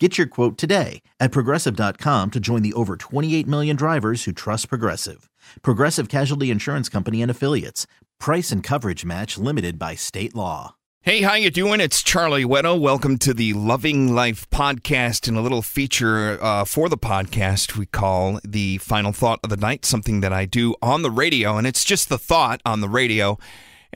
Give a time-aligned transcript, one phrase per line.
[0.00, 4.68] Get your quote today at progressive.com to join the over 28 million drivers who trust
[4.68, 5.30] Progressive.
[5.62, 7.86] Progressive Casualty Insurance Company and Affiliates.
[8.18, 10.74] Price and coverage match limited by state law.
[11.02, 11.80] Hey, how you doing?
[11.80, 12.80] It's Charlie Weddle.
[12.80, 17.86] Welcome to the Loving Life podcast and a little feature uh, for the podcast we
[17.86, 21.68] call the final thought of the night, something that I do on the radio, and
[21.68, 23.38] it's just the thought on the radio.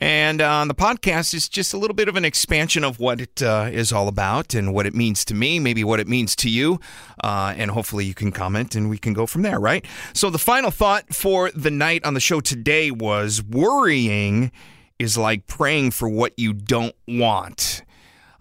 [0.01, 3.19] And uh, on the podcast is just a little bit of an expansion of what
[3.19, 6.37] it uh, is all about and what it means to me, maybe what it means
[6.37, 6.79] to you.
[7.21, 9.85] Uh, and hopefully you can comment and we can go from there, right?
[10.13, 14.53] So the final thought for the night on the show today was worrying
[14.99, 17.83] is like praying for what you don't want.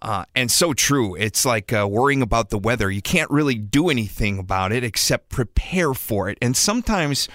[0.01, 1.17] Uh, and so true.
[1.17, 2.89] It's like uh, worrying about the weather.
[2.89, 6.39] You can't really do anything about it except prepare for it.
[6.41, 7.29] And sometimes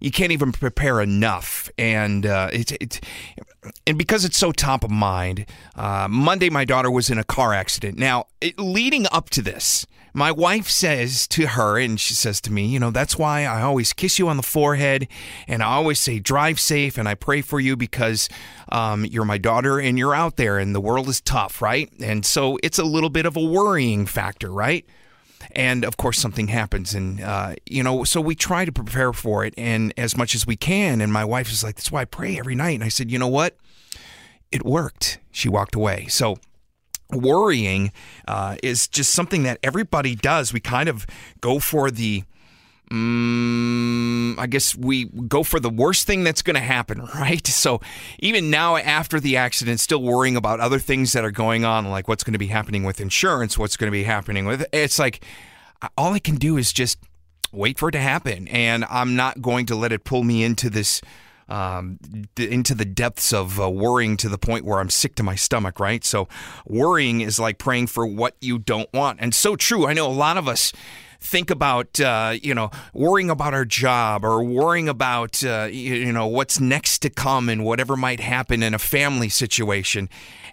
[0.00, 1.70] you can't even prepare enough.
[1.78, 3.00] And uh, it's it,
[3.86, 7.54] and because it's so top of mind, uh, Monday my daughter was in a car
[7.54, 7.98] accident.
[7.98, 12.52] Now, it, leading up to this, my wife says to her, and she says to
[12.52, 15.08] me, you know, that's why I always kiss you on the forehead,
[15.46, 18.30] and I always say drive safe, and I pray for you because
[18.72, 21.92] um, you're my daughter and you're out there, and the world is tough, right?
[22.00, 24.86] And so it's a little bit of a worrying factor, right?
[25.56, 26.94] And of course something happens.
[26.94, 29.54] And uh, you know so we try to prepare for it.
[29.56, 31.00] And as much as we can.
[31.00, 32.74] And my wife is like that's why i pray every night.
[32.74, 33.56] And i said you know what?
[34.52, 35.18] It worked.
[35.32, 36.06] She walked away.
[36.06, 36.36] So
[37.10, 37.92] worrying
[38.28, 40.52] uh, is just something that everybody does.
[40.52, 41.06] We kind of
[41.40, 42.24] go for the
[42.90, 47.44] Mm, I guess we go for the worst thing that's going to happen, right?
[47.46, 47.80] So
[48.20, 52.06] even now, after the accident, still worrying about other things that are going on, like
[52.06, 54.64] what's going to be happening with insurance, what's going to be happening with.
[54.72, 55.24] It's like
[55.96, 56.98] all I can do is just
[57.52, 60.70] wait for it to happen, and I'm not going to let it pull me into
[60.70, 61.00] this.
[61.48, 62.00] Um,
[62.36, 65.78] into the depths of uh, worrying to the point where I'm sick to my stomach,
[65.78, 66.04] right?
[66.04, 66.26] So,
[66.66, 69.20] worrying is like praying for what you don't want.
[69.22, 69.86] And so true.
[69.86, 70.72] I know a lot of us,
[71.20, 76.26] think about uh, you know worrying about our job or worrying about uh, you know
[76.26, 80.08] what's next to come and whatever might happen in a family situation.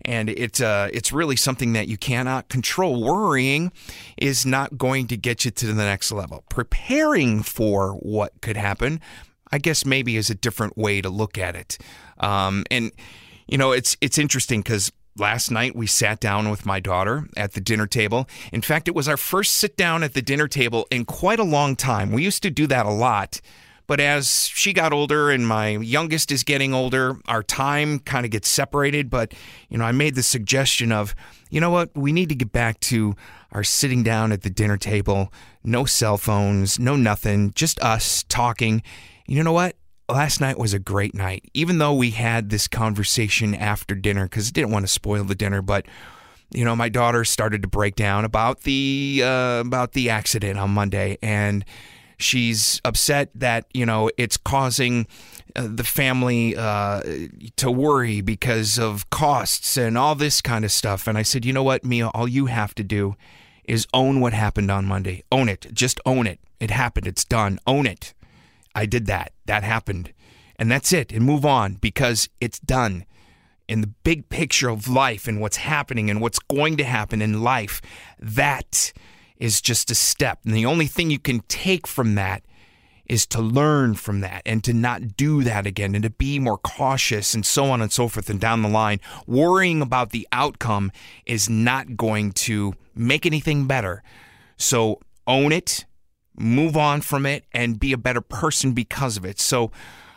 [0.05, 3.03] And it's uh, it's really something that you cannot control.
[3.03, 3.71] Worrying
[4.17, 6.43] is not going to get you to the next level.
[6.49, 8.99] Preparing for what could happen
[9.53, 11.77] i guess maybe is a different way to look at it.
[12.19, 12.91] Um, and
[13.47, 17.53] you know it's it's interesting because Last night, we sat down with my daughter at
[17.53, 18.27] the dinner table.
[18.51, 21.43] In fact, it was our first sit down at the dinner table in quite a
[21.43, 22.11] long time.
[22.11, 23.39] We used to do that a lot.
[23.85, 28.31] But as she got older and my youngest is getting older, our time kind of
[28.31, 29.11] gets separated.
[29.11, 29.35] But,
[29.69, 31.13] you know, I made the suggestion of,
[31.51, 33.15] you know what, we need to get back to
[33.51, 35.31] our sitting down at the dinner table,
[35.63, 38.81] no cell phones, no nothing, just us talking.
[39.27, 39.75] You know what?
[40.09, 41.49] Last night was a great night.
[41.53, 45.35] Even though we had this conversation after dinner, because I didn't want to spoil the
[45.35, 45.85] dinner, but
[46.51, 50.69] you know, my daughter started to break down about the uh, about the accident on
[50.69, 51.65] Monday, and
[52.17, 55.07] she's upset that you know it's causing
[55.55, 57.01] uh, the family uh,
[57.55, 61.07] to worry because of costs and all this kind of stuff.
[61.07, 63.15] And I said, you know what, Mia, all you have to do
[63.65, 65.23] is own what happened on Monday.
[65.31, 65.67] Own it.
[65.73, 66.39] Just own it.
[66.59, 67.07] It happened.
[67.07, 67.59] It's done.
[67.65, 68.13] Own it.
[68.75, 69.33] I did that.
[69.45, 70.13] That happened.
[70.57, 71.11] And that's it.
[71.11, 73.05] And move on because it's done.
[73.67, 77.41] In the big picture of life and what's happening and what's going to happen in
[77.41, 77.81] life,
[78.19, 78.91] that
[79.37, 80.39] is just a step.
[80.45, 82.43] And the only thing you can take from that
[83.05, 86.57] is to learn from that and to not do that again and to be more
[86.57, 88.99] cautious and so on and so forth and down the line.
[89.27, 90.91] Worrying about the outcome
[91.25, 94.03] is not going to make anything better.
[94.57, 95.85] So own it,
[96.37, 99.39] move on from it and be a better person because of it.
[99.39, 99.71] So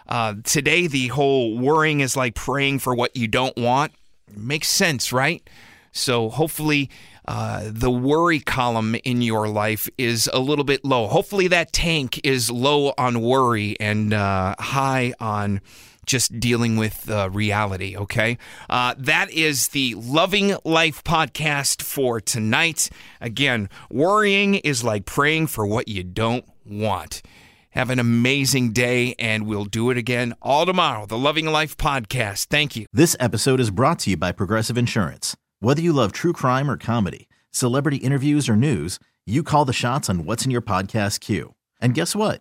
[0.08, 3.92] uh, today, the whole worrying is like praying for what you don't want.
[4.34, 5.48] Makes sense, right?
[5.92, 6.90] So hopefully,
[7.26, 11.06] uh, the worry column in your life is a little bit low.
[11.06, 15.60] Hopefully, that tank is low on worry and uh, high on
[16.06, 18.38] just dealing with uh, reality, okay?
[18.70, 22.88] Uh, that is the Loving Life podcast for tonight.
[23.20, 27.22] Again, worrying is like praying for what you don't want.
[27.70, 31.04] Have an amazing day, and we'll do it again all tomorrow.
[31.04, 32.46] The Loving Life podcast.
[32.46, 32.86] Thank you.
[32.92, 35.36] This episode is brought to you by Progressive Insurance.
[35.60, 40.08] Whether you love true crime or comedy, celebrity interviews or news, you call the shots
[40.08, 41.54] on what's in your podcast queue.
[41.78, 42.40] And guess what?